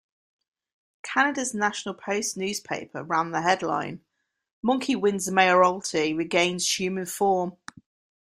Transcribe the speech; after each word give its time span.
Canada's 1.03 1.53
"National 1.53 1.93
Post" 1.93 2.35
newspaper 2.35 3.03
ran 3.03 3.29
the 3.29 3.43
headline 3.43 4.03
"Monkey 4.63 4.95
wins 4.95 5.29
mayoralty, 5.29 6.11
regains 6.15 6.79
human 6.79 7.05
form". 7.05 7.55